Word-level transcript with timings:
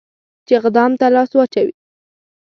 چې 0.45 0.53
اقدام 0.59 0.91
ته 0.99 1.05
لاس 1.15 1.31
واچوي. 1.35 1.73